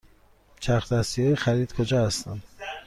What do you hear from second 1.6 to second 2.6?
کجا هستند؟